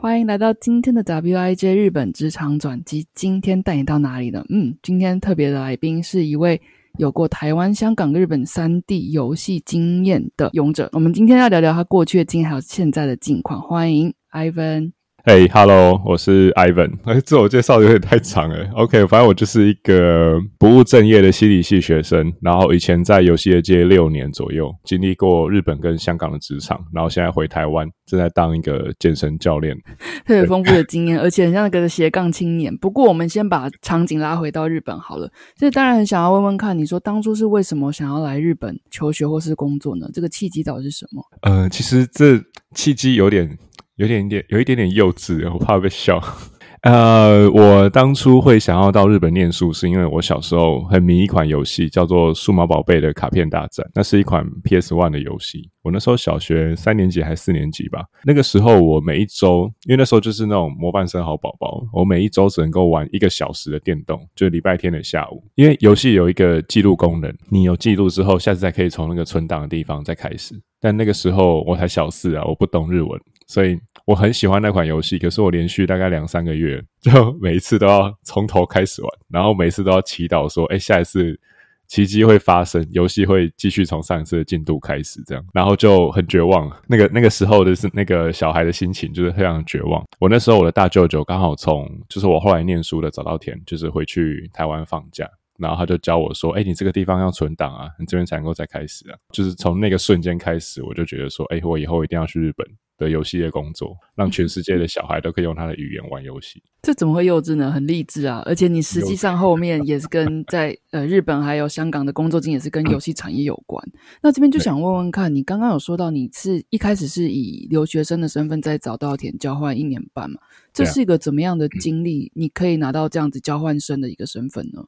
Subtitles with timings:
[0.00, 3.06] 欢迎来到今天的 WIJ 日本职场转机。
[3.14, 4.42] 今天带你到哪里呢？
[4.48, 6.58] 嗯，今天特别的来宾是一位
[6.96, 10.88] 有过台湾、香港、日本三地游戏经验的勇者。
[10.94, 13.60] 我们今天要聊聊他过去的经验，还有现在的近况。
[13.60, 14.92] 欢迎 Ivan。
[15.22, 16.92] 嘿，Hello，我是 Ivan。
[17.04, 18.66] 哎，自我介绍有点太长了。
[18.74, 29.76] OK，反正我就是一个不务正业的心理系学生，然后以前在游戏业界六年左右，经历过日本跟香港的职场，然后现在回台湾，正在当一个健身教练，
[30.24, 32.74] 特别丰富的经验，而且很像那个斜杠青年。
[32.78, 35.30] 不过，我们先把场景拉回到日本好了。
[35.54, 40.08] 这当然很想要问问看，你说当初是为什么想要来日本求学或是工作呢？
[40.14, 41.22] 这个契机到底是什么？
[41.42, 42.42] 呃，其实这
[42.74, 43.58] 契机有点。
[44.00, 46.18] 有点点，有一点点幼稚，我怕被笑。
[46.80, 53.86] 呃，我当初会想要到日本念书，是因为我小时候很迷一款游戏，叫做《数码宝贝》的卡片大战。
[53.94, 55.68] 那是一款 PS One 的游戏。
[55.82, 58.02] 我那时候小学三年级还是四年级吧。
[58.24, 65.44] 那个时候我每一周，因为那时候就是那种模范生好宝宝，我每一周只能够玩一个小时的电动，就礼拜天的下午。
[65.56, 70.58] 因为游戏有一个记录功能，你有记录之后，下次再可以从那个存档的地方再开始。
[70.80, 73.20] 但那个时候我才小四啊，我不懂日文，
[73.50, 73.76] 所以。
[74.06, 81.38] 我很喜欢那款游戏，可是我连续大概两三个月， 就每一次都要从头开始玩，然后每次都要祈祷说：“哎，下一次
[81.86, 86.68] 奇迹会发生，游戏会继续从上一次的进度开始。”这样，然后就很绝望。
[86.88, 90.04] 那个那个时候的是那个小孩的心情，就是非常绝望。
[90.18, 102.66] 我那时候我的大舅舅刚好从就是我后来念书的早稻田，就是回去台湾放假，然后他就教我说：“哎，你这个地方要存档啊，你这边才能够再开始啊。”就是从那个瞬间开始，我就觉得说：“哎，我以后一定要去日本。”
[103.00, 106.62] 的游戏的工作，让全世界的小孩都可以用他的语言玩游戏。
[106.82, 107.70] 这怎么会幼稚呢？
[107.70, 108.42] 很励志啊！
[108.46, 113.84] 而且你实际上后面也是跟在呃日本还有香港的工作经验是跟游戏产业有关。
[114.22, 120.38] 那这边就想问问看，你刚刚有说到你是一开始是以留学生的身份在早稻田交换一年半嘛？
[120.72, 122.30] 这是一个怎么样的经历？
[122.34, 124.84] 你可以拿到这样子交换生的一个身份呢？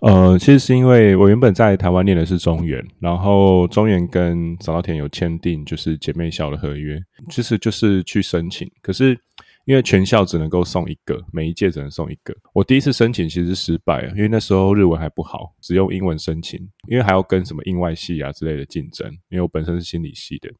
[0.00, 7.00] 呃，其实是因为我原本在台湾念的是中原，然后中原跟早稻田有签订就是姐妹校的合约，
[7.30, 8.70] 其实就是去申请。
[8.82, 9.18] 可是
[9.64, 12.34] 因为全校只能够送一个，每一届只能送一个。
[12.52, 19.10] 我第一次申请其实失败了，因为那时候日文还不好，只用英文申请，因为还要跟什么印外系啊之类的竞争。
[19.30, 20.50] 因为我本身是心理系的，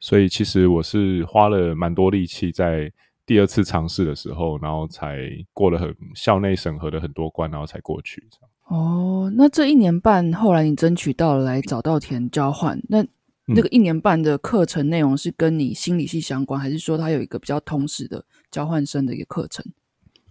[0.00, 2.90] 所以其实我是花了蛮多力气在
[3.26, 8.26] 第二次尝试的时候，然后才过了很校内审核的很多关，然后才过去。
[8.68, 13.06] 哦，那这一年半后来你争取到了来早稻田交换，那
[13.46, 19.64] 那个一年半的课程内容是跟你心理系相关，还是说它有一个比较通识的交换生的一个课程？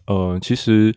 [0.08, 0.94] 呃，其实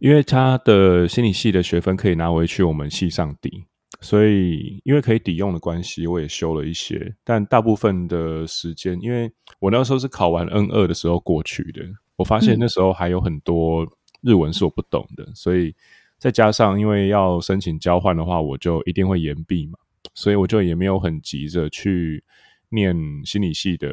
[0.00, 3.64] 因为他的心理系的学分可以拿回去我们系上抵，
[4.00, 9.30] 所以因为可以抵用的关系，我也修了一些，但大部分的时间，因为
[9.60, 11.82] 我那时候是考完 N 二的时候过去的，
[12.16, 13.86] 我发现那时候还有很多
[14.22, 15.72] 日文是我不懂的，所以。
[16.20, 19.78] 再加上，因为要申请交换的话，我就一定会延毕嘛，
[20.14, 22.22] 所以我就也没有很急着去
[22.68, 22.94] 念
[23.24, 23.90] 心理系的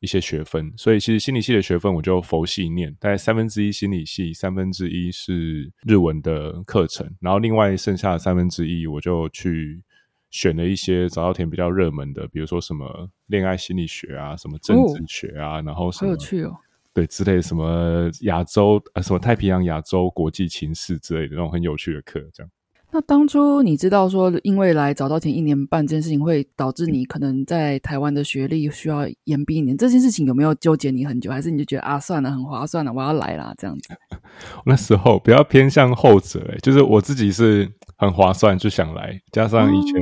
[0.00, 0.70] 一些学分。
[0.76, 9.82] 所以其实心理系的学分我就佛系念，大概三分之一心理系，三分之一是日文的课程，然后另外剩下的三分之一我就去
[10.30, 16.54] 选了一些早稻田比较热门的，比如说什么恋爱心理学啊，什么政治学啊，然后好有趣哦。
[16.94, 22.50] 对，之类什么亚洲呃，什么太平洋亚洲国际情势之类的那种很有趣的课，这样。
[22.92, 31.28] 那当初你知道说，因为来早稻田一年半这件事情，会导致你可能在台湾的学历需要延毕一年，这件事情有没有纠结你很久？
[31.32, 33.88] 还是你就觉得啊，算了，很划算了，我要来啦，这样子？
[34.64, 40.00] 那时候比较偏向后者，哎，就是我自己是很划算就想来，加上以前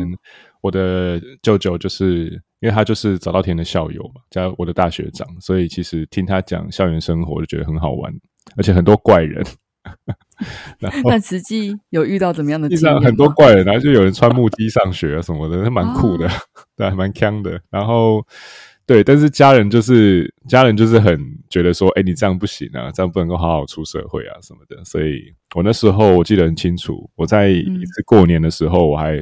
[0.63, 2.43] 我的舅舅就是。
[2.63, 8.15] 因为他就是早稻田的校友嘛，加我的大学长，所以其实听他讲校园生活就觉得很好玩，
[8.57, 9.45] 而且很多怪人。
[10.79, 12.69] 那实际有遇到怎么样的？
[12.69, 16.29] 地上很多怪人，然后就有人穿木屐上学啊什么的，蛮酷的，
[16.77, 17.61] 对，蛮强的。
[17.69, 18.25] 然后
[18.87, 21.19] 对，但是家人就是家人就是很
[21.51, 24.85] 觉得说，哎，你这样不行啊，这样不能够好好出社会啊什么的。
[24.85, 29.21] 所以我那时候我记得很清楚，我在一次过年的时候，我还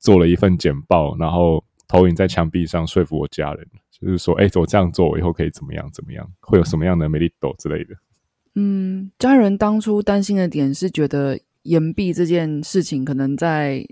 [0.00, 1.62] 做了一份简报，然后。
[1.92, 7.96] 投影在墙壁上说服我家人，就是说，哎，我这样做，我以后可以怎么样怎么样，会有什么样的美丽斗之类的。
[8.54, 13.84] 嗯，家人当初担心的点是觉得岩壁这件事情，可能在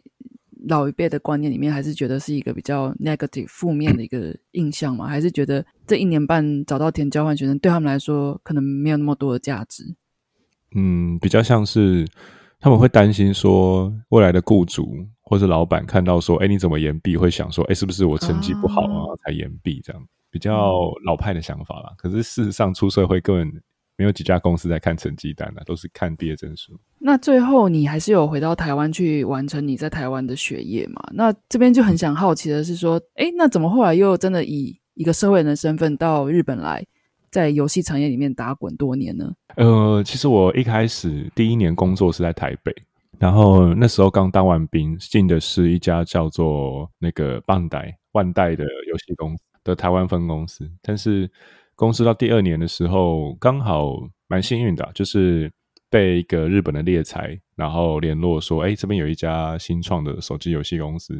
[0.69, 5.09] 老一辈的观念里面，还是觉得是一个比较 negative 负面的一个印象嘛？
[5.09, 9.97] 还是觉得这一年半找到田交换学生，对他们来说可能没有那么多的价值？
[10.77, 12.07] 嗯，比较像是
[12.61, 17.17] 他们会担心说，未来的雇主或者老板看到说，哎，你怎么延毕？
[17.17, 19.81] 会想说，哎，是不是我成绩不好啊才延毕？
[19.85, 21.93] 这样比较老派的想法啦。
[21.99, 23.63] 可是事实上，出社会根本。
[24.01, 26.73] 没有几家公司在看成绩单的，都是看毕业证书。
[27.01, 31.03] 那最后你还是有回到台湾去完成你在台湾的学业嘛？
[31.13, 36.87] 那这边就很想好奇的是说，哎，那怎么后来又真的以一个社会人的身份到日本来，
[37.29, 39.33] 在游戏产业里面打滚多年呢？
[39.57, 42.73] 呃，其实我一开始第一年工作是在台北，
[43.19, 51.31] 然后那时候刚当完兵，进的是一家叫做那个万代万代的游戏公司的台湾分公司，但是。
[51.81, 53.93] 公司到第二年的时候，刚好
[54.27, 55.49] 蛮幸运的，就是
[55.89, 61.15] 被一个日本的猎才，然后联络说：“哎，这边有一家新创的手机游戏公司，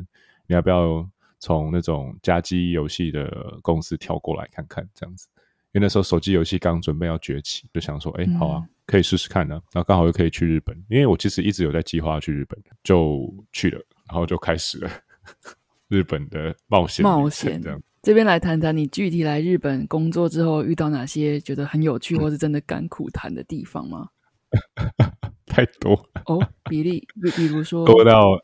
[0.49, 1.09] 你要不要
[1.39, 5.29] 从那种家机游戏的公司跳过来看看？”这样子，
[5.71, 14.91] 因为那时候手机游戏刚准备要崛起，就想说：“哎，好啊，可以试试看呢。”然后刚好又可以去日本，因为我其实一直有在计划去日本，就去了，然后就开始了
[15.87, 17.81] 日本的冒险冒险这样。
[18.03, 24.09] 这边来谈谈你具体来日本工作之后遇到哪些觉得很有趣或是真的甘苦谈的地方吗？
[25.45, 25.93] 太多
[26.27, 28.39] 哦，比例比比如说 多到，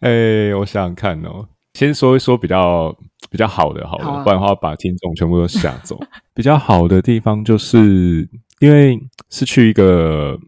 [0.00, 2.96] 哎，我想想看哦，先说一说比较
[3.30, 6.00] 比较好的，好了，不然的话把听众全部都吓走。
[6.34, 8.28] 比较好的地方就是
[8.60, 8.98] 因为
[9.28, 10.38] 是去一个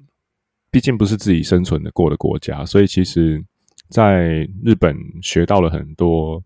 [0.71, 3.45] 毕竟不是自己生存的过的国家，所以其实
[3.91, 6.43] 在日本学到了很多。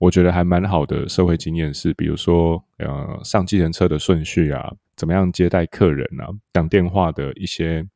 [0.00, 7.86] 我觉得还蛮好的社会经验是，比如说，呃，上计程车的顺序啊，怎么样接待客人啊，讲电话的一些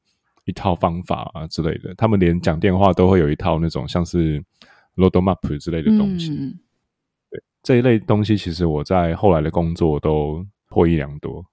[0.47, 1.93] 一套方法啊之类的。
[1.97, 4.43] 他们连讲电话都会有一套那种像是
[4.95, 6.31] road map 之类的东西。
[7.31, 11.45] 对这一类东西，其实我在后来的工作都获益良多，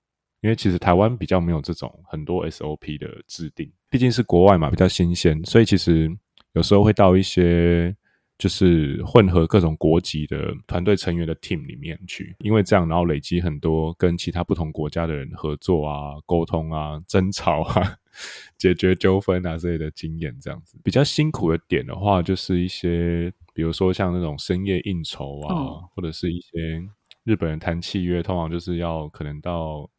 [0.45, 6.15] 因为其实台湾比较没有这种很多 SOP 的制定，毕竟是国外嘛，比较新鲜，所以其实
[6.53, 7.95] 有时候会到一些。
[8.37, 17.95] 就是混合各种国籍的团队成员的 team 里面去，因为这样，然后累积很多跟其他不同国家的人合作啊、沟通啊、 争吵啊、
[18.59, 20.37] 解决纠纷啊之类的经验。
[20.41, 26.83] 这样子比较辛苦的点的话，就是一些，比如说像那种深夜应酬啊，或者是一些
[27.23, 29.89] 日本人谈契约，通常就是要可能到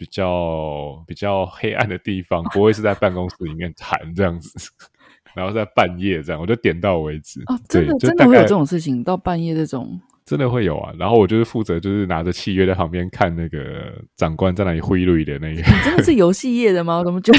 [0.00, 4.50] 比较比较黑暗的地方，不会是在办公室里面谈这样子。
[5.36, 7.38] 然后在半夜这样，我就点到为止。
[7.48, 10.90] 哦，真的真的会有这种事情，到半夜这种真的会有啊。
[10.98, 15.62] 然后我就是负责，就是拿着契约在旁边看那个长官在那里挥泪的那个。
[15.84, 16.96] 真的是游戏业的吗？
[16.98, 17.38] 我怎么觉得？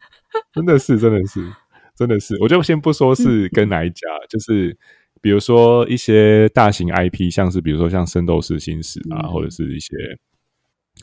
[0.54, 1.52] 真的是，真的是，
[1.94, 2.34] 真的是。
[2.40, 4.76] 我就先不说是跟哪一家，就是
[5.20, 9.94] 比如说一些大型 IP，像是比如说像《圣斗士星矢》啊，或者是一些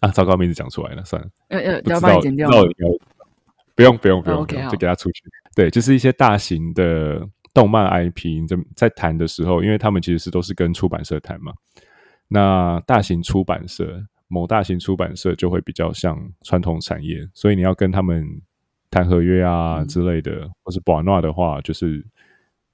[0.01, 2.49] 啊，糟糕，名字讲出来了，算了，呃呃要把你剪掉。
[3.75, 5.21] 不用不用不用，就给他出去。
[5.53, 11.51] 对，就是一些大型的动漫 IP，在在谈的时候，因为他们其实是都是跟出版社谈嘛。
[12.29, 18.25] 那大型出版社，某大型出版社就会比较像传统产业，所以你要跟他们
[18.89, 22.01] 谈合约啊之类的，或是保纳的话，就是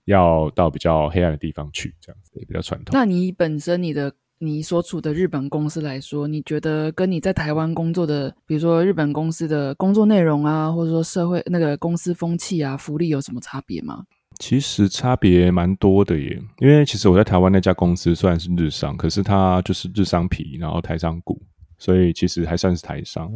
[0.05, 2.93] 要到比较黑暗的地方去，这样子也比较传统。
[2.93, 4.13] 那你本身你的。
[4.43, 14.03] 你所处的日本公司来说，你觉得跟你在台湾工作的，比如说日本公司的工作内容啊，或者说社会那个公司风气啊、福利有什么差别吗？
[14.39, 21.39] 其实差别蛮多的耶，因为其实我在台湾那家公司虽然是日商，可是它就是日商皮，然后台商股，
[21.77, 23.31] 所以其实还算是台商。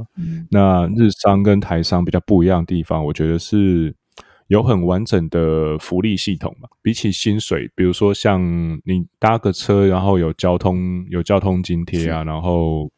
[0.50, 3.96] 那日商跟台商比较不一样的地方，我觉得是。
[4.48, 6.70] 有很完整的福利系统嘛？
[6.82, 12.92] 比起薪水，比如说像你搭个车，然后有交通有交通津贴啊，然后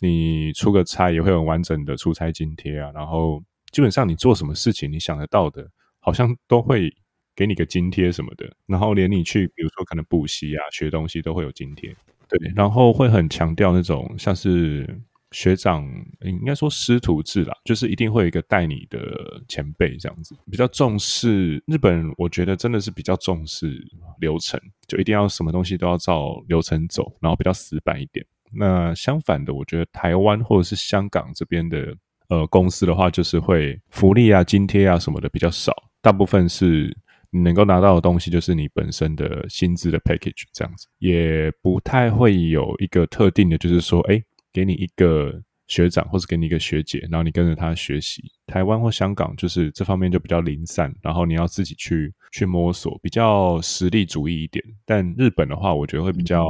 [0.00, 3.42] 你出个差也会有完整的出差津贴啊，然后
[3.72, 5.68] 基本上你做什么事情你想得到的，
[5.98, 6.94] 好像都会
[7.34, 11.94] 给你个津贴什么的，然后连你去比如说可能补习啊、学东西都会有津贴，
[12.28, 14.88] 对，然后会很强调那种像是。
[15.32, 15.84] 学长
[16.20, 23.82] 应该说师徒制啦，就是一定会有一个带你的前辈这样子，比较重视日本，我觉得真的是比较重视
[24.20, 28.24] 流程，就一定要什么东西都要照流程走，然后比较死板一点。
[28.54, 31.96] 那相反的，我觉得台湾或者是香港这边的
[32.28, 35.72] 呃公司的话，就是会福利啊、津贴啊什么的比较少，
[36.02, 36.94] 大部分是
[37.30, 44.22] 你能够拿到的东西就是你本身的薪资的 package 这样子，也不太会有一个特定的，就是说，哎，
[44.52, 48.22] 给你一个学长或者给你一个学姐，然后你跟着他学习。
[48.46, 54.62] 台湾或香港就是这方面就比较零散，然后你要自己去去摸索，比较实力主义一点。
[54.84, 56.44] 但日本的话，我觉得会比较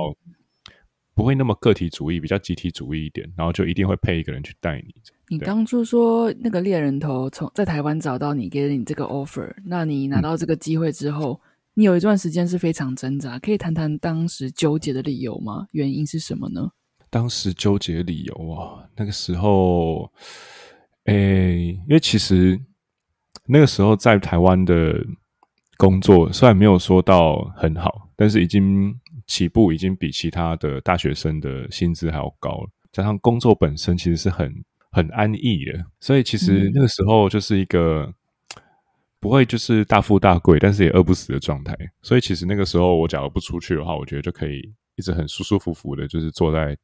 [1.15, 4.95] 不会那么个体主义，比较集体主义一点，然后就一定会配一个人去带你。
[5.29, 11.41] 你当初说那个猎人头从在台湾找到你，给了你这个 offer，那你拿到这个机会之后，
[11.75, 15.67] 你有一段时间是非常挣扎，可以谈谈当时纠结的理由吗？
[15.71, 16.69] 原因是什么呢？
[17.13, 20.11] 当时纠结理由啊，那个时候，
[21.05, 22.59] 诶，因为其实
[23.45, 24.99] 那个时候在台湾的
[25.77, 34.65] 工作虽然没有说到很好，但是已经起步已经比其他的大学生的薪资还要高了，加上工作本身其实是很。
[34.95, 38.13] 很安逸的，所以其实那个时候就是一个
[39.19, 41.75] 不会就是大富大贵，但是也饿不死的状态。
[42.03, 44.61] 所以其实那个时候我假如不出去的话，我觉得就可以
[44.97, 46.77] 一直很舒舒服服的，就是坐在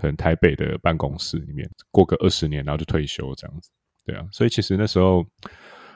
[0.00, 3.70] 可能台北的办公室里面过个二十年，然后就退休这样子。
[4.04, 5.24] 对啊，所以其实那时候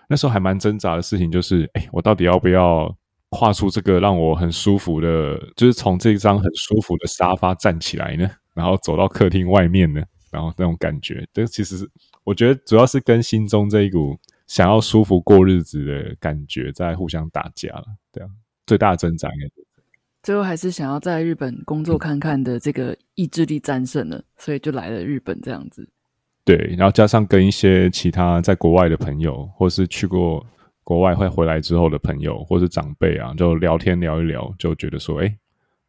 [0.09, 2.97] 那时候还蛮挣扎的事情，就是哎，我到底要不要
[3.31, 10.03] 跨出这个让我很舒服的，就是从这张很舒服的沙发站起来呢，然后走到客厅外面呢？
[10.31, 11.89] 然后那种感觉，这其实
[12.23, 14.15] 我觉得主要是跟心中这一股
[14.47, 17.85] 想要舒服过日子的感觉在互相打架了。
[18.13, 18.29] 对啊，
[18.67, 19.47] 最大的挣扎应该
[20.29, 25.89] 最后还是想要在日本工作看看的这个意志力战胜了，所以就来了日本这样子。
[26.45, 30.47] 对，然后加上跟一些其他在国外的朋友，或是去过
[30.85, 35.35] 国外会回来之后的朋友，或是长辈啊，就聊天聊一聊，就觉得说，哎。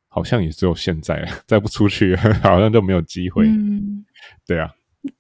[0.08, 3.46] 好像也只有现在， 再不出去， 好像就没有机会。
[3.46, 4.06] 嗯，
[4.48, 4.72] 对啊。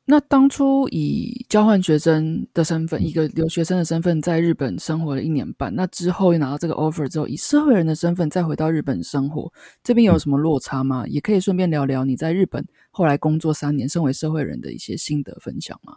[0.05, 5.73] 那当初以交换学生的身份，一个留学生的身份，在日本生活了一年半。
[5.73, 11.05] 那之后又拿到这个 offer 之后，以社会人的身份再回到日本生活，这边有什么落差吗？
[11.07, 15.93] 也可以顺便聊聊你在日本后来工作三年，身为社会人的一些心得分享吗？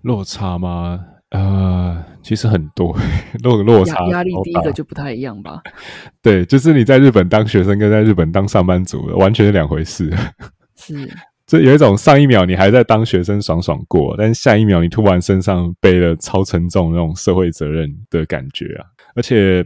[0.00, 1.04] 落差吗？
[1.30, 2.96] 呃，其实很多
[3.42, 5.60] 落落差，压力第一个就不太一样吧。
[6.22, 10.10] 对，就是你在日本当学生跟在日本当上班族完全是两回事。
[10.76, 11.10] 是，
[11.52, 18.86] 这有一种上一秒你还在当学生爽爽过，但下一秒你突然身上背了超沉重那种社会责任的感觉啊！
[19.14, 19.62] 而且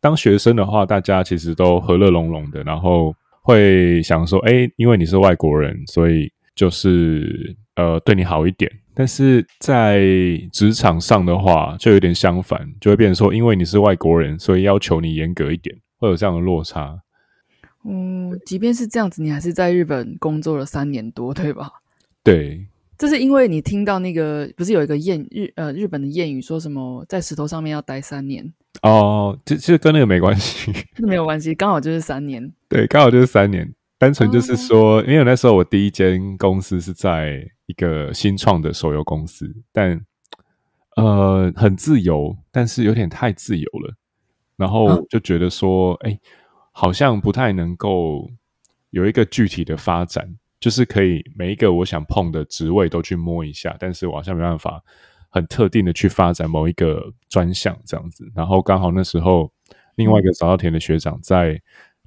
[0.00, 8.72] 当学生的话，大家其实都和乐融融的，然后会想说，哎，因为你是外国人，所以就是呃对你好一点。
[8.94, 10.00] 但是在
[10.50, 16.98] 职场上的话，就有点相反，就会变成说，因为你是外国人，所以要求你严格一点，会有这样的落差。
[17.88, 21.70] 嗯，即便是这样子，你还是在日本工作了三年多，对吧？
[22.24, 22.66] 对，
[22.98, 28.52] 这是因为你听到那个不是有一个谚日呃日本的谚语，说什么在石头上面要待三年？
[28.82, 33.72] 哦，这其实跟那个没关系， 没有关系，刚好就是三年，对，刚好就是三年。
[33.98, 39.98] 单纯就是说，因为那时候我第一间公司是在一个新创的手游公司，但
[40.96, 43.94] 呃很自由，但是有点太自由了，
[44.58, 46.20] 然后就觉得说，哎，
[46.78, 48.30] 好像不太能够
[48.90, 50.28] 有一个具体的发展，
[50.60, 54.82] 就是可以每一个我想碰的职位都去摸一下，但是我好像没办法
[55.30, 58.30] 很特定的去发展某一个专项这样子。
[58.34, 59.50] 然后刚好那时候
[59.94, 61.58] 另外一个早稻田的学长在。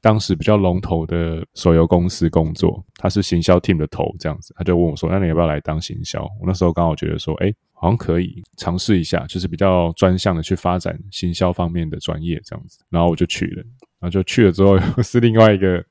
[0.01, 13.63] 当时比较龙头的手游公司工作，他是行销 team 的头，这样子，他就问我说：“那你要不要来当行销？”我那时候刚好觉得说：“哎，好像可以尝试一下，就是比较专项的去发展行销方面的专业这样子。”然后我就去了，
[14.00, 15.84] 然后就去了之后 是另外一个，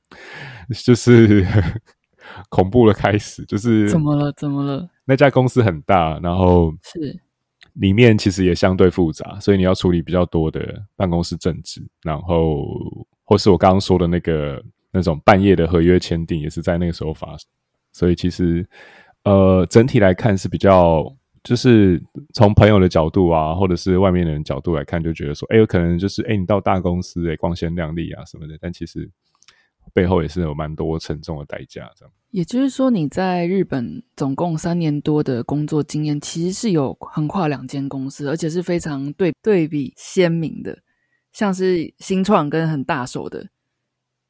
[0.83, 1.45] 就是
[2.49, 4.31] 恐怖的开始，就是怎么了？
[4.33, 4.89] 怎么了？
[5.05, 7.19] 那家公司很大，然后是
[7.73, 12.65] 里面其实也相对复杂，所以你要处理比较多的办公室政治，然后。
[13.29, 14.59] 或是我刚刚说的那个
[14.91, 17.47] 那种半夜的合约签订，也是在那个时候发生。
[17.93, 18.67] 所以其实，
[19.23, 21.05] 呃，整体来看是比较，
[21.43, 22.01] 就是
[22.33, 28.57] 从朋友的角度啊，或者是外面的人角度来看，就觉得说，哎，有可能就是，哎，你到大公司，哎，光鲜亮丽啊什么的。
[28.59, 29.09] 但其实
[29.93, 31.89] 背后也是有蛮多沉重的代价。
[31.95, 40.77] 这样，也就是说，你在日本总共三年多的工作经验，其实是有横跨两间公司，而且是非常对对比鲜明的。
[41.31, 43.47] 像是新创跟很大手的，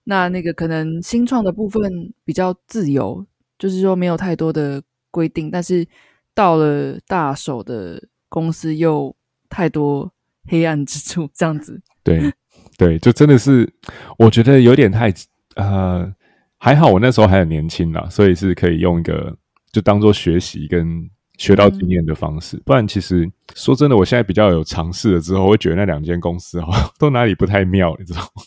[0.04, 3.26] 那那个可能新创的部分比较自由，
[3.58, 5.88] 就是说没有太多的规定，但是
[6.34, 9.16] 到了大手的公司又
[9.50, 10.12] 太多
[10.48, 11.82] 黑暗之处，这样子。
[12.04, 12.32] 对
[12.78, 13.72] 对，就真的是
[14.18, 15.14] 我觉得有点太
[15.56, 16.12] 呃，
[16.58, 19.36] 还好我那时候还很年轻啦，所以是可以用一个
[19.72, 22.58] 就当做学习跟学到经验的方式。
[22.66, 28.44] 不然，其实说真的，我现在比较有尝试了之后，会觉得那两间公司哈 都哪里不太妙，你知道吗？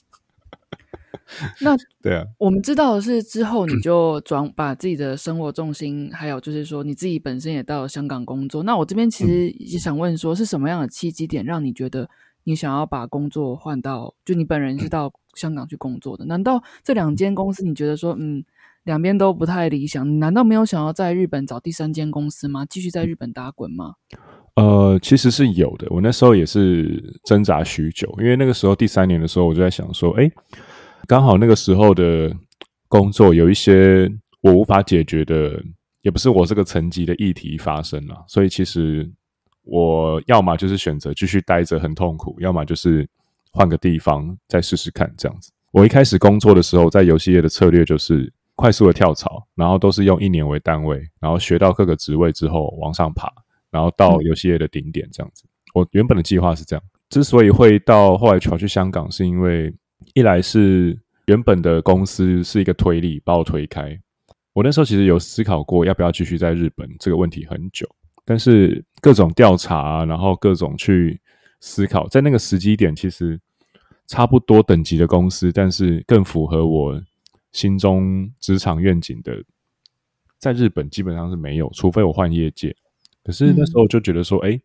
[1.60, 8.62] 那 对啊，我们知道的是，之后你就转把自己的生活重心，还有就是说你自己本身也到了香港工作。
[8.62, 12.08] 那我这边其实也想问，说是什么样的契机点让你觉得
[12.44, 16.24] 你想要把工作换到，就你本人是到香港去工作的？
[16.24, 18.44] 难道这两间公司你觉得说，嗯，
[18.84, 20.18] 两边都不太理想？
[20.18, 22.66] 难道没有想要在日本找第三间公司吗？
[22.68, 23.94] 继续在日本打滚吗？
[24.56, 25.86] 呃，其实是有的。
[25.90, 30.30] 我那时候也是挣扎许久，因为那个时候第三年的时候，我就在想说，哎。
[31.06, 32.34] 刚好那个时候的
[32.88, 35.62] 工作有一些我无法解决的，
[36.02, 39.10] 也不是我这个层级的议题发生了，所以其实
[39.62, 43.08] 我要么就是选择继续待着很痛苦，要么就是
[43.50, 45.50] 换个地方再试试看这样子。
[45.70, 53.32] 我一开始工作的时候，在游戏业的策略就是快速的跳槽，然后都是用一年为单位，然后学到各个职位之后往上爬，
[53.70, 55.44] 然后到游戏业的顶点这样子。
[55.74, 59.74] 我原本的计划是这样，之所以会到后来跑去香港，是因为。
[60.14, 63.98] 一来是原本的公司是一个推力把我推开，
[64.52, 67.88] 我那时候其实有思考过要不要继续在日本这个问题很久，
[68.24, 71.20] 但是各种调查，然后各种去
[71.60, 73.40] 思考，在那个时机点，其实
[74.06, 77.00] 差不多等级的公司，但是更符合我
[77.52, 79.42] 心中职场愿景的，
[80.38, 82.74] 在日本基本上是没有，除非我换业界。
[83.24, 84.60] 可是那时候就觉得说，哎，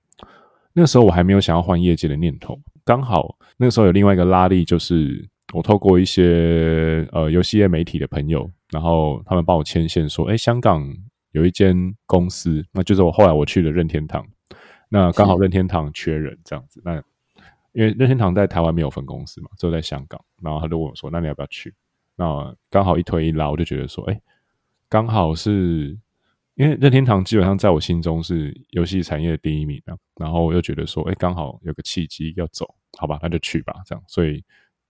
[0.73, 2.59] 那时候我还没有想要换业界的念头。
[2.83, 10.85] 刚好那个时候有另外一个拉力，就是我透过一些呃游戏业媒体的朋友，然后他们帮我牵线说，哎，香港
[11.31, 14.25] 有一间公司，那就是我后来我去的任天堂，
[14.89, 16.95] 那刚好任天堂缺人这样子，那
[17.73, 21.73] 因为任天堂在台湾没有分公司嘛，只有在香港，然后他就问我说，那你要不要去？
[22.15, 24.21] 那刚好一推一拉，我就觉得说，哎，
[24.89, 25.97] 刚好是。
[26.55, 32.65] 因为任天堂基本上在我心中是游戏产业的第一名啊，然后我又觉得说，哎，刚好有个契机要走，
[32.97, 34.03] 好吧，那就去吧，这样。
[34.07, 34.43] 所以，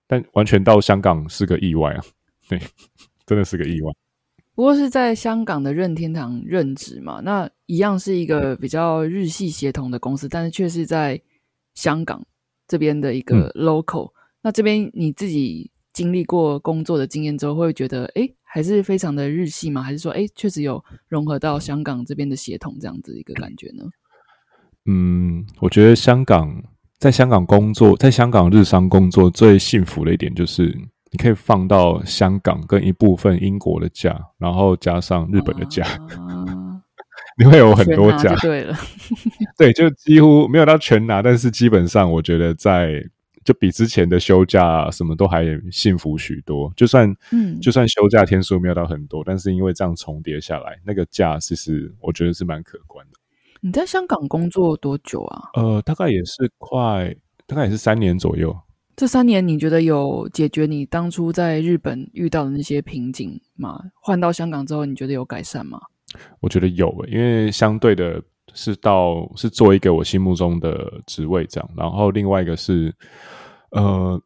[0.07, 2.03] 但完全到香港是个意外啊，
[2.49, 2.59] 对，
[3.25, 3.91] 真的是个意外。
[4.55, 11.21] 不过是在香港的任天堂任职嘛，那一样是一个比较日系协同的公司，但是却是在
[11.75, 12.25] 香港
[12.67, 14.11] 这边的一个 local。
[14.41, 18.29] 那这边你自己经历过工作的经验之后，会觉得，哎。
[18.49, 19.83] 还是非常的日系吗？
[19.83, 23.83] 还是说，哎，确实有融合到香港这边的协同这样子一个感觉呢？
[24.85, 26.63] 嗯，我觉得香港
[26.99, 30.65] 在香港工作，在香港日商工作最幸福的一点就是，
[31.11, 35.85] 你可以放到香港跟一部分英国的假，然后加上日本的假，
[37.37, 38.35] 你会有很多假。
[38.41, 38.75] 对了，
[39.57, 43.03] 对，就几乎没有到全拿，但是基本上我觉得在。
[43.45, 53.13] 就比之前的休假什么都还幸福许多，就算嗯，就算休假天数没有到很多，但是因为这样重叠下来，那个假其实我觉得是蛮可观的。
[53.61, 55.49] 你在香港工作多久啊？
[55.53, 57.15] 呃，大概也是快，
[57.45, 58.55] 大概也是三年左右。
[58.95, 63.79] 这三年你觉得有解决你当初在日本遇到的那些瓶颈吗？
[64.01, 65.79] 换到香港之后，你觉得有改善吗？
[66.39, 68.21] 我觉得有，因为相对的
[68.53, 72.93] 是到是做一个我心目中的职位这样，然后另外一个是。
[73.71, 74.19] 呃，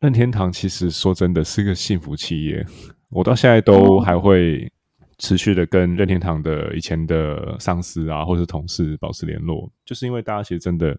[0.00, 2.64] 任天堂其实说真的是个幸福企业，
[3.10, 4.66] 我到现在都还会
[5.18, 10.98] 持续的跟任天堂的以前的上司啊，或者同事保持联络，就是因为大家其实真的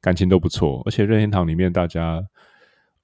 [0.00, 2.24] 感情都不错，而且任天堂里面大家，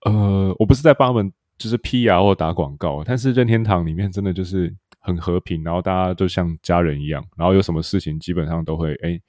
[0.04, 9.20] 呃，我不是在帮他们就是 P R 或打广告，但是任天堂里面真的就是很和平，然后大家都像家人一样，然后有什么事情基本上都会哎。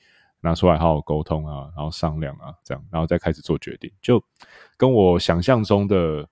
[0.44, 4.20] 拿出来好好沟通啊，然后商量啊，这样，然后再开始做决定，就
[4.76, 6.24] 跟我想象中的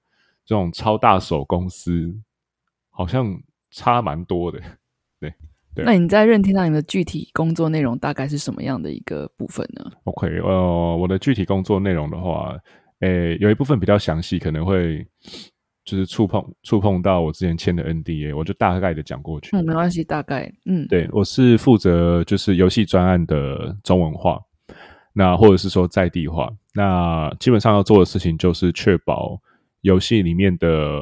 [0.43, 2.11] 这种超大手公司
[2.89, 4.59] 好像差蛮多的。
[5.19, 12.55] 对，那你在任天堂你的具体工作内容大概是什么样的一个部分呢？OK，呃，我的具体工作内容的话，
[12.99, 15.05] 诶，有一部分比较详细，可能会。
[15.85, 19.57] 就是触碰触碰到我之前签的 NDA，我就大概的讲过去。
[19.57, 24.39] 嗯，没关系，大概嗯，对，我是负责就是游戏专案的中文化，
[25.13, 29.41] 那或者是说在地化，那基本上要做的事情就是确保
[29.81, 31.01] 游戏里面的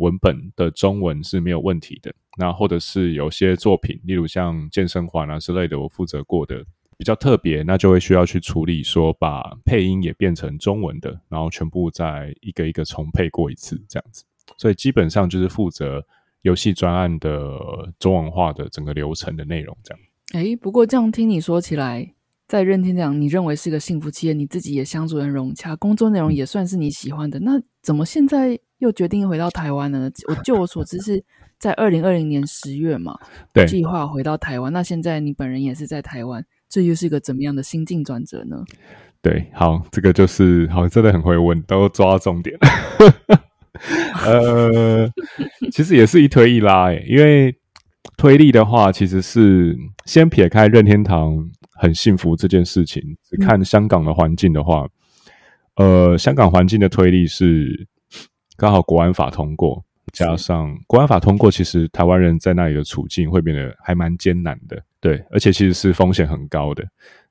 [0.00, 2.12] 文本的中文是没有问题的。
[2.36, 6.64] 那或者是有些作品，例如像健身环啊之类的，我负责过的。
[6.98, 14.24] 比较特别，那就会需要去处理，说把配音也变成中文的，然后全部再一个一个重配过一次，这样子。
[14.56, 16.02] 所以基本上就是负责
[16.40, 20.00] 游戏专案的中文化的整个流程的内容，这样。
[20.32, 22.14] 哎，不过这样听你说起来，
[22.48, 30.10] 在任天堂，你认为是个幸福企业，你自己也相处很融洽，工作内容也算是你喜欢的，那怎么现在又决定回到台湾呢？
[30.28, 31.22] 我就我所知是
[31.58, 33.14] 在二零二零年十月嘛，
[33.52, 34.72] 对，计划回到台湾。
[34.72, 38.62] 那现在你本人也是在台湾，这又是一个怎么样的心境转折呢？
[39.22, 42.56] 对，好，这个就是好，真的很会问，都抓到重点。
[44.24, 45.10] 呃，
[45.72, 47.54] 其实也是一推一拉，诶，因为
[48.16, 51.36] 推力的话，其实是先撇开任天堂
[51.72, 54.86] 很幸福这件事情，只看香港的环境的话，
[55.76, 57.86] 呃，香港环境的推力是
[58.56, 66.84] 刚好国安法通过，加上国安法通过，其实台湾人在那里的处境会变得还蛮艰难的，对，而且其实是风险很高的。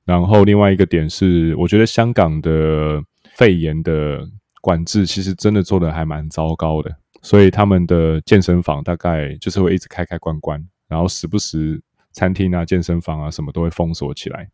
[0.04, 3.02] 然后另外一个点是，我觉得香港的
[3.34, 4.26] 肺炎的。
[4.62, 6.90] 管制其实真的做的还蛮糟糕的，
[7.22, 14.50] 所以他们的健身房大概就是会一直开开关关，然后时不时餐厅啊、健身房啊什么都会封锁起来，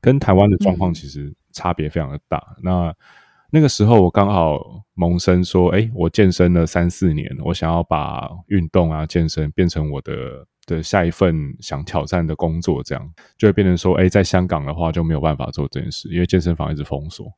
[0.00, 2.44] 跟台湾的状况其实差别非常的大。
[2.60, 2.92] 那
[3.52, 10.12] 那个时候我刚好萌生说，哎，我健身了三四年，我想要把运动啊、健身变成我的
[10.66, 17.32] 的下一份想挑战的工作，这样就会变成说，哎，在香港的话就没有办法做这件事，因为健身房一直封锁。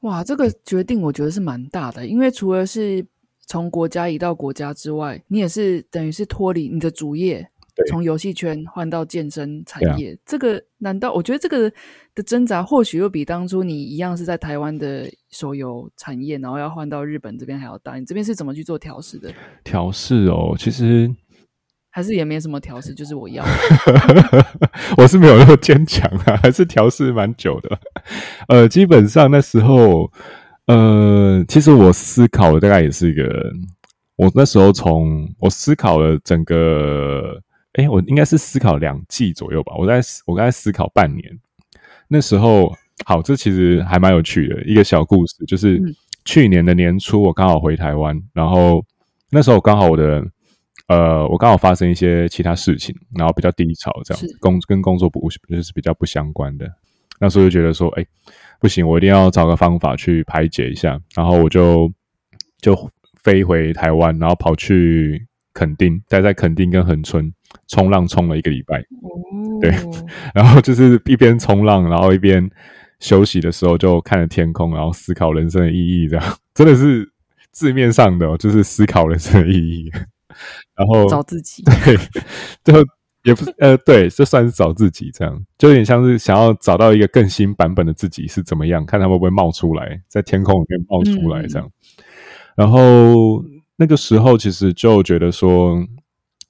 [0.00, 3.06] 哇，这个决定我觉得是蛮大的，因为除了是
[3.46, 7.48] 从国家移到国家之外，你也是等于是脱离你的主业，
[7.88, 10.18] 从游戏圈换到健身产业。
[10.24, 11.70] 这个难道我觉得这个
[12.14, 17.96] 的挣扎，或许又比当初你一样是在台湾的手游产业，然后要换到日本这边还要大。
[17.98, 19.32] 你这边是怎么去做调试的？
[19.64, 21.14] 调试哦，其实。
[21.88, 23.42] 还是也没什么调试，就是我要。
[24.98, 27.78] 我是没有那么坚强啊，还是调试蛮久的。
[28.48, 30.12] 呃，基本上那时候，
[30.66, 33.24] 呃，其实我思考的大概也是一个，
[34.16, 37.40] 我那时候从我思考了整个，
[37.76, 39.72] 哎，我应该是思考两季左右吧。
[39.78, 41.24] 我在我刚才思考半年。
[42.08, 42.72] 那时候，
[43.04, 45.80] 好，这其实还蛮有趣的一个小故事，就是
[46.24, 48.84] 去年的年初，我刚好回台湾，然后
[49.30, 50.24] 那时候刚好我的。
[50.88, 56.72] 呃，我刚好发生一些其他事情，然后比较低潮，这样子工跟工作不就是比较不相关的。
[57.18, 58.06] 那时候就觉得说，哎，
[58.60, 60.96] 不行，我一定要找个方法去排解一下。
[61.16, 61.92] 然后我就
[62.60, 62.88] 就
[63.24, 67.32] 飞回台湾，然后跑去垦丁，待在垦丁跟恒春
[67.66, 68.84] 冲浪，冲了一个礼拜。
[69.58, 69.70] 对，
[70.34, 72.46] 然后就是一边冲浪，然后一边
[73.00, 76.06] 休息的时候就看着天空，然后思考人生的意义。
[76.06, 77.10] 这样 真的是
[77.52, 79.90] 字面上的，就是思考人生的意义。
[80.76, 81.96] 然后找自己，对，
[82.62, 82.86] 就
[83.22, 91.70] 也不是呃，对，就算是找自己，这样就有点像是想要找到一个更新版本的自己是怎么样，看他会不会冒出来，在天空里面冒出来这样。
[92.54, 93.42] 然后
[93.76, 95.86] 那个时候其实就觉得说，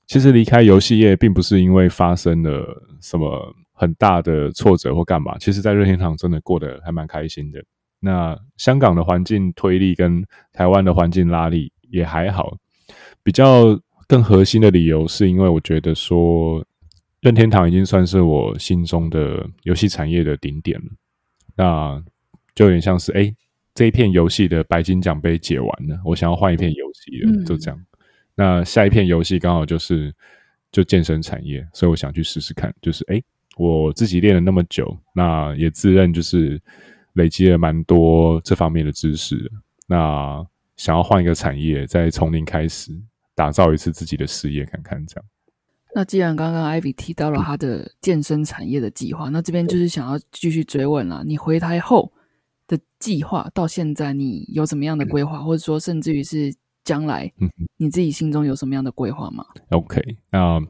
[0.06, 7.62] 其实离开游戏业并不是因为发生了什么很大的挫折或干嘛，其实在任天堂真的过得还蛮开心的。
[7.98, 12.56] 那香港的环境推力跟台湾的环境拉力也还好。
[13.22, 16.64] 比较更核心的理由，是因为我觉得说，
[17.20, 20.86] 任天堂已经算是我心中的游戏产业的顶点了。
[21.56, 22.00] 那
[22.54, 23.34] 就有点像是，哎，
[23.76, 27.80] 这一片游戏的白金奖杯解完了，我想要换一片游戏了，就这样。
[28.34, 30.12] 那下一片游戏刚好就是
[30.72, 32.74] 就健身产业，所以我想去试试看。
[32.80, 33.22] 就是，哎，
[33.58, 36.60] 我自己练了那么久，那也自认就是
[37.12, 39.52] 累积了蛮多这方面的知识。
[39.86, 40.42] 那
[40.76, 42.90] 想要换一个产业，再从零开始。
[43.34, 45.24] 打造一次自己的事业，看看这样。
[45.94, 51.22] 那既然刚刚 Ivy 提到了他的健身产业的计划，那这边就是想要继续追问了。
[51.22, 52.10] 你回台后
[52.66, 57.32] 的计划到现在，你有什么样的规划，或者说甚至于是将来，
[57.76, 60.00] 你自己心中有什么样的规划吗？OK，
[60.30, 60.60] 那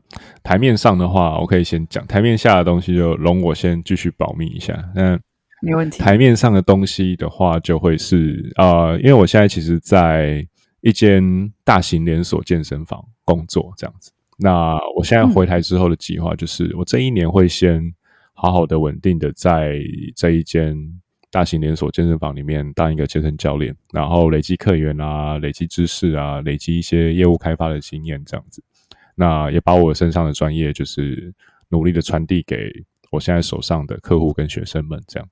[0.43, 4.75] 台面上的话，我可以先讲；台面下的东西就容我先继续保密一下。
[4.95, 5.19] 那
[5.63, 5.99] 没问题。
[5.99, 10.47] 台面上的东西的话，就会是呃，因为我现在其实，在。
[10.83, 14.13] 一间大型连锁健身房工作这样子。
[14.39, 17.93] 那我现在回台之后的计划就是，我这一年会先
[18.35, 19.81] 好好的、稳定的在
[20.15, 20.77] 这一间
[21.31, 28.63] 大型连锁健身房里面当一个健身教练，然后累积客源啊，累积知识啊，累积一些业务开发的经验这样子。
[29.15, 31.35] 那也把我身上的专业，就是
[31.69, 32.71] 努力的传递给
[33.11, 35.29] 我现在手上的客户跟学生们这样。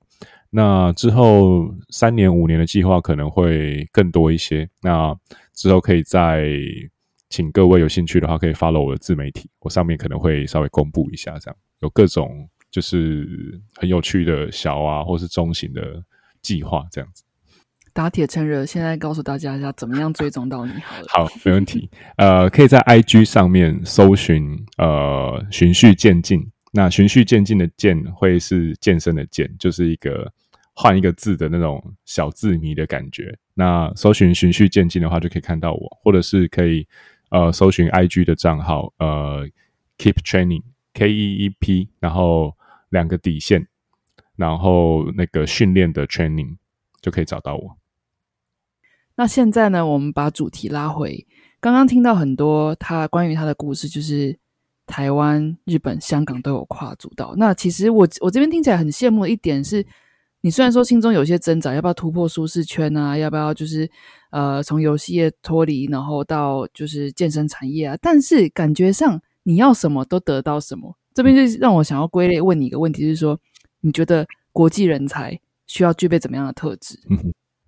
[0.49, 4.69] 那之后三年五年的计划可能会更多一些。
[4.81, 5.15] 那
[5.53, 6.47] 之后可以再
[7.29, 16.03] 请各位有兴趣的话，可以 follow 我的自媒体，我上面可能会稍微公布一下，这样有各种就是很有趣的小啊，或是中型的
[16.41, 17.23] 计划这样子。
[17.93, 21.05] 打铁趁热，现在告诉大家一下怎么样追踪到你好了。
[21.07, 21.89] 好， 没问题。
[22.17, 26.45] 呃，可以在 IG 上面搜寻呃循序渐进。
[26.73, 30.29] 那循序渐进的渐会是健身的健，就是一个。
[30.77, 33.33] 换一个字的那种小字谜的感觉。
[33.53, 36.85] 那搜寻循序渐进的话，就可以看到我，或者是可以
[37.29, 39.47] 呃搜寻 IG 的账号，呃
[39.97, 42.53] ，Keep Training K E E P，然后
[42.89, 43.67] 两个底线，
[44.35, 46.57] 然后那个训练的 Training
[47.01, 47.77] 就可以找到我。
[49.15, 51.25] 那现在呢，我们把主题拉回，
[51.59, 54.37] 刚刚听到很多他关于他的故事，就是
[54.85, 57.33] 台湾、日本、香港都有跨足到。
[57.37, 59.85] 那其实我我这边听起来很羡慕的一点是，
[60.41, 63.17] 你虽然说心中有些挣扎，要不要突破舒适圈啊？
[63.17, 63.89] 要不要就是
[64.31, 67.97] 呃从游戏业脱离，然后到就是健身产业啊？
[68.01, 70.97] 但是感觉上你要什么都得到什么。
[71.15, 73.39] 这边就让我想要归类问你一个问题，就是说
[73.79, 76.99] 你觉得国际人才需要具备怎么样的特质？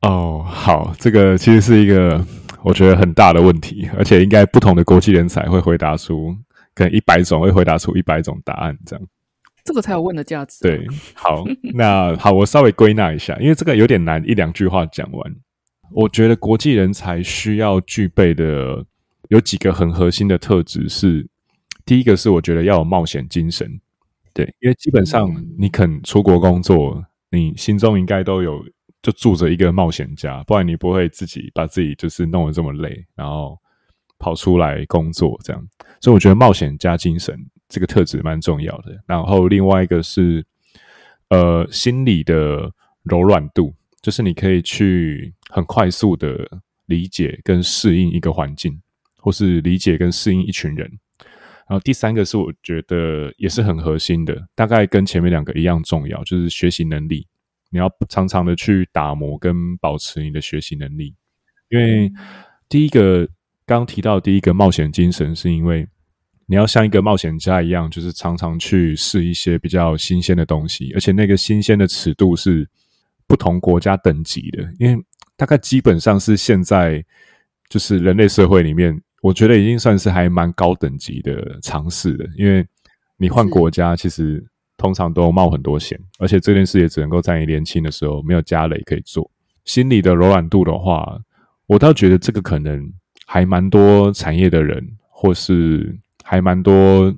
[0.01, 2.23] 哦，好，这个其实是一个
[2.63, 6.35] 我觉得很大的问题，而且应该不同的国际人才会回答出，
[6.75, 9.05] 可能一百种会回答出一百种答案，这样，
[9.63, 10.59] 这个才有问的价值。
[10.61, 15.35] 对，好，那好，我稍微归纳一下，因为这个有点难，一两句话讲完。
[15.91, 18.85] 我觉得国际人才需要具备的
[19.29, 21.25] 有几个很核心的特质是，
[21.87, 23.81] 第一个是我觉得要有冒险精神，
[24.31, 28.63] 对，因为基本上你肯出国工作，你心中应该都有。
[29.03, 33.57] 就住着一个冒险家，不然你不会自己把自己就是弄得这么累，然后
[34.17, 35.67] 跑出来工作这样。
[36.01, 39.01] 所以我觉得冒险家精神这个特质蛮重要的。
[39.05, 40.45] 然后另外一个是，
[41.29, 42.69] 呃，心理的
[43.03, 46.45] 柔软度，就是你可以去很快速的
[46.87, 48.81] 理解跟适应一个环境，
[49.19, 50.91] 或是理解跟适应一群人。
[51.69, 57.27] 然后第三个是我觉得也是很核心的，大概跟前面两个一样重要，就是学习能力。
[57.69, 61.13] 你要常常的去打磨跟保持你的学习能力，
[61.67, 62.09] 因为
[62.69, 63.27] 第一个
[63.65, 65.85] 刚提到第一个冒险精神，是因为
[66.45, 72.65] 你要像一个冒险家一样，就是常常去试一些比较新鲜的东西，而且那个新鲜的尺度是
[73.27, 75.03] 不同国家等级的，因为
[75.35, 77.03] 大概基本上是现在
[77.67, 82.65] 就是人类社会里面，我觉得已经算是还蛮高等级的尝试的，因为
[83.17, 84.45] 你换国家其实。
[84.79, 89.27] 通常都冒很多险，而且这件事也只能够在你年轻的时候没有家累可以做。
[89.65, 91.19] 心理的柔软度的话，
[91.65, 92.93] 我倒觉得这个可能
[93.25, 97.11] 还蛮多产业的人，或是还蛮多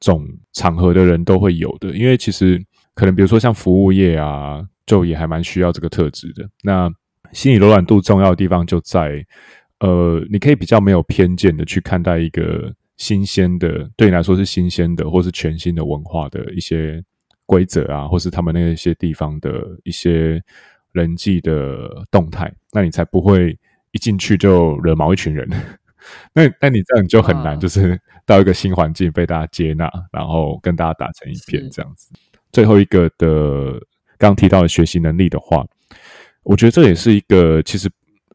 [0.00, 1.90] 种场合的人都会有的。
[1.90, 2.60] 因为其实
[2.96, 6.44] 可能比如说像服务业啊，就也还蛮需要这个特质的。
[6.64, 6.90] 那
[7.30, 9.24] 心理柔软度重要的地方就在，
[9.86, 12.74] 呃，你可以比较没有偏见的去看待一个。
[12.96, 17.02] 新鲜的，对你来说是新鲜的，或是全新的文化的一些
[17.44, 19.50] 规则啊，或是他们那些地方的
[19.82, 20.40] 一些
[20.92, 23.58] 人际的动态，那你才不会
[23.90, 25.44] 一进去就惹毛一群人。
[26.32, 32.12] 那那你这样就很难，就是到一个新环境被大家接纳，然后跟大家打成一片这样子。
[32.52, 33.74] 最后一个的
[34.16, 35.66] 刚提到的学习能力的话，
[36.44, 37.90] 我觉得这也是一个其实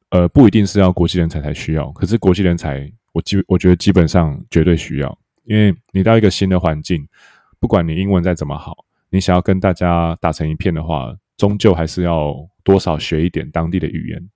[0.09, 2.91] 呃不一定是要国际人才才需要，可是国际人才。
[3.11, 7.07] 我基我觉得基本上绝对需要，因为你到一个新的环境，
[7.59, 14.29] 不管你英文再怎么好，你想要跟大家打成一片的话，终究还是要多少学一点当地的语言。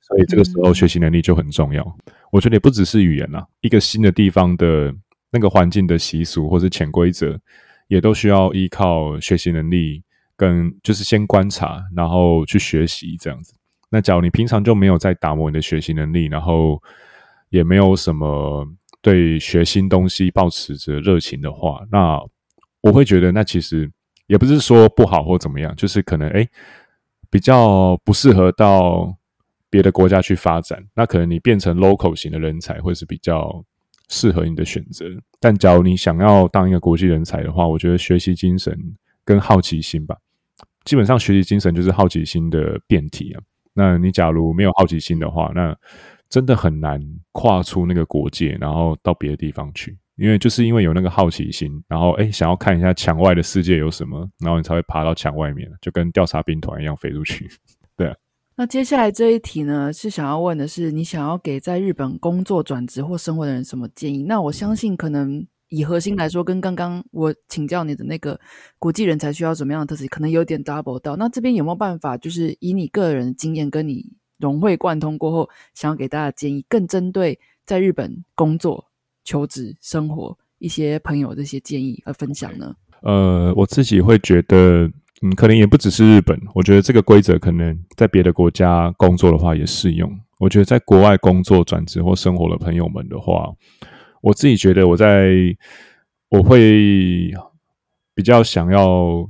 [0.00, 1.98] 所以这个时候学习能力就很重要。
[2.30, 4.92] 我觉得也不只是语言啦，一个新的地方的
[5.30, 7.38] 那个环境的习俗或者潜规则，
[7.86, 10.02] 也都需要依靠学习能力，
[10.38, 13.52] 跟就是先观察，然后去学习这样子。
[13.92, 16.82] 那假如你平常就没有在打磨你的学习能力，然后
[17.50, 18.66] 也没有什么
[19.02, 22.18] 对学新东西保持着热情的话，那
[22.80, 23.90] 我会觉得那其实
[24.28, 26.48] 也不是说不好或怎么样，就是可能哎
[27.28, 29.14] 比较不适合到
[29.68, 30.82] 别的国家去发展。
[30.94, 33.62] 那可能你变成 local 型的人才会是比较
[34.08, 35.04] 适合你的选择。
[35.38, 38.74] 但假如你想要当一个国际人才的话，我觉得学习精神
[39.24, 40.16] 跟好奇心吧，
[40.84, 43.42] 基本上学习精神就是好奇心的变体啊。
[43.74, 45.76] 那你假如没有好奇心的话，那
[46.28, 47.00] 真的很难
[47.32, 57.50] 跨出那个国界，然后到别的地方去，因为就是因为有那个好奇心，然后哎，想要看一下墙外的世界有什么，然后你才会爬到墙外面，就跟调查兵团一样飞出去。
[57.96, 58.14] 对。
[58.54, 64.24] 那接下来这一题呢，是想要问的是，你想要给在日本工作、转职或生活的人什么建议？
[64.24, 68.38] 那我相信，可能以核心来说，跟刚刚我请教你的那个
[68.78, 71.16] 国际人才需要怎么样的特质，可能有点 double 到。
[71.16, 74.12] 那这边有没有办法，就是以你个人的经验跟你？
[74.38, 78.84] 融会贯通过后，想要给大家建议，更针对在日本工作、
[79.22, 82.74] 求职、生活一些朋友这些建议而分享呢？
[83.02, 84.90] 呃，我自己会觉得，
[85.22, 90.12] 嗯，可能也不只是日本，我觉得这个规则可能在别的国家工作的话也适用。
[90.40, 93.48] 我觉得在国外工作、转职或生活的朋友们的话，
[94.22, 95.34] 我自己觉得我在
[96.30, 97.30] 我会
[98.14, 99.28] 比较想要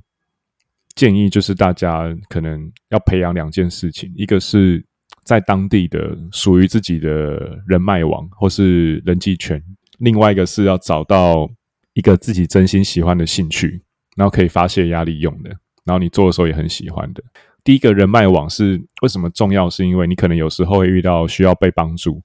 [0.94, 4.84] 建议，就是大家可能要培养两件事情，一个是。
[5.24, 9.62] 在当地的属于自己的人脉网或是人际圈，
[10.00, 11.48] 另外一个是要找到
[11.92, 13.80] 一个自己真心喜欢的兴趣，
[14.16, 15.50] 然后可以发泄压力用的，
[15.84, 17.22] 然后你做的时候也很喜欢的。
[17.62, 19.70] 第一个人脉网是为什么重要？
[19.70, 22.20] 是因为你可能有时候会遇到需要被帮助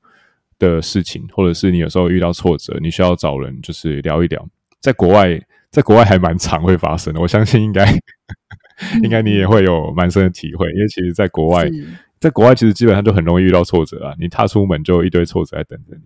[0.59, 4.47] 的事情，或者是你有时候遇到挫折，你需要找人就是聊一聊。
[4.81, 5.39] 在国外，
[5.71, 7.19] 在国外还蛮常会发生的。
[7.19, 7.85] 我相信应该
[9.03, 11.69] 应该你也会有蛮深的体会，因为其实在国外。
[12.19, 14.15] 在国外，其实基本上就很容易遇到挫折啊！
[14.19, 16.01] 你踏出门就一堆挫折在等着你，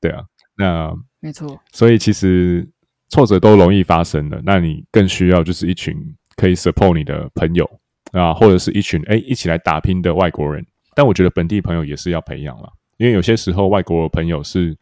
[0.00, 0.22] 对啊，
[0.56, 1.60] 那没错。
[1.72, 2.64] 所以其实
[3.08, 5.96] 挫折都容易发生的，那你更需要就是一群
[6.36, 7.68] 可以 support 你的朋友
[8.12, 10.64] 啊，或者是一群哎一起来打拼的外国人。
[10.94, 14.76] 但我觉得本地朋友也是要培养了，因为有些时候外国朋友是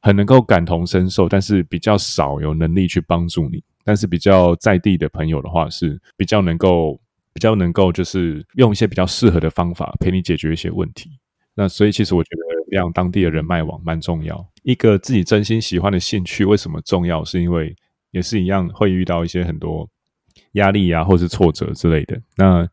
[0.00, 3.62] 很能够感同身受，但是比较少有能力去帮助你。
[3.84, 7.00] 但是比较在地的朋友的话，是比较能够。
[7.34, 11.08] 比较能够就是用一些比较适合的方法陪你解决一些问题。
[11.54, 14.46] 那所以其实我觉得让当地的人脉网蛮重要。
[14.64, 17.24] 一个自己真心喜欢的兴趣为什么重要？
[17.24, 17.74] 是因为
[18.10, 19.88] 也是一样会遇到一些很多
[20.52, 22.20] 压力啊，或是挫折之类的。
[22.36, 22.68] 那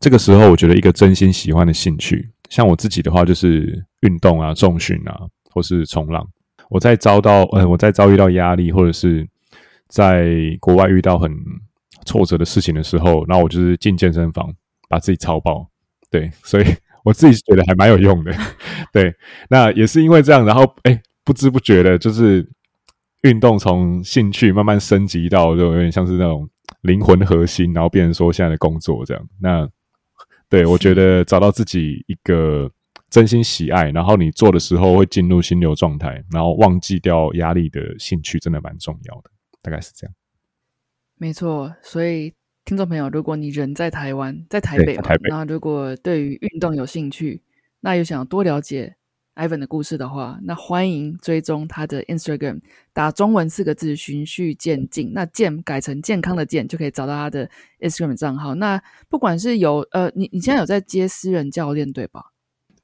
[0.00, 5.18] 这个时候，我觉得一个真心喜欢的兴趣，像我自己的话，就是运动啊、重训啊，
[5.50, 6.22] 或是冲浪。
[6.68, 9.26] 我在遭到呃，我在遭遇到压力，或者是
[9.88, 10.28] 在
[10.60, 11.34] 国外遇到很。
[12.06, 14.50] 挫折的事情的时候，然后我就是进健身房
[14.88, 15.68] 把自己操爆，
[16.10, 16.64] 对， 所以
[17.04, 18.32] 我自己觉得还蛮有用的，
[18.90, 19.14] 对。
[19.50, 22.48] 那也是因为这样，然后哎，不知不觉的，就是
[23.20, 26.48] 运动从兴趣慢慢升级到，就有点像是那种
[26.80, 29.22] 灵魂核心，然后变成说现在的工作这样。
[29.38, 29.68] 那
[30.50, 32.70] 对我觉得找到自己一个
[33.08, 39.30] 真心喜爱，然后你做的时候会进入心流状态，然后忘记掉压力的兴趣，真的蛮重要的，
[39.62, 40.14] 大概是这样。
[41.16, 42.34] 没错，所以
[42.64, 47.42] 听众朋友，如果你人在台湾，在台北，那如果对于运动有兴趣，
[47.80, 48.96] 那又想多了解
[49.40, 52.60] Ivan 的故事的话，那欢迎追踪他的 Instagram，
[52.92, 57.48] 打中文四个字“循序渐进”，那健改成健康的健，就可以找到他的
[57.80, 58.54] Instagram 账号。
[58.54, 62.22] 那不管是有呃，你你现在有在接私人教练对吧？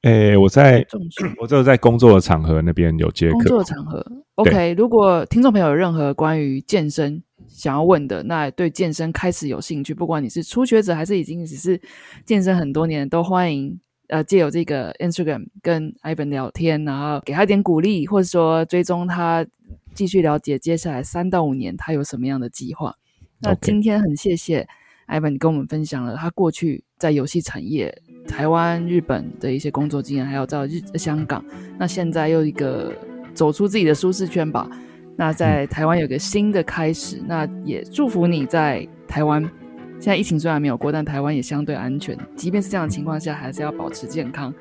[0.01, 0.85] 诶，我在
[1.39, 4.05] 我只有在工作的场合那边有接工作场合。
[4.35, 11.79] OK，如果听众朋友有任何关于健身想要问的，那对健身开始有兴趣，不管你是初学者还是已经只是
[12.25, 19.45] 健身很多年，都欢迎呃借由这个 Instagram 跟 Ivan 聊天，然后给他一点鼓励，或者说追踪他，
[19.93, 22.95] 继续了解接下来三到五年他有什么样的计划。
[23.39, 24.67] 那今天很谢谢
[25.07, 28.01] Ivan 跟我们分享了他过去在游戏产业。
[28.27, 31.45] 台湾、日本的一些工作经验，还有在日香港，
[31.77, 32.93] 那现在又一个
[33.33, 34.69] 走出自己的舒适圈吧。
[35.15, 39.49] 那在台湾有个新的开始，那也祝福你在台湾。
[39.99, 42.17] 现在疫情虽然没有过，但台湾也相对安全。
[42.35, 44.53] 即便是这样的情况下，还是要保持健康，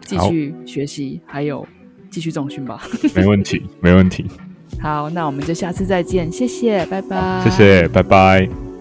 [0.00, 1.66] 继续学习，还有
[2.10, 2.82] 继续重训吧。
[3.14, 4.24] 没问题，没问题。
[4.80, 7.40] 好，那我们就下次再见，谢谢，拜拜。
[7.44, 8.73] 谢谢，拜拜。